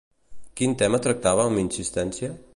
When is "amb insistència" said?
1.51-2.33